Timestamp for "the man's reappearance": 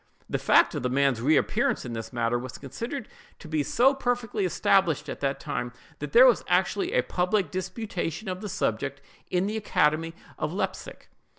0.81-1.85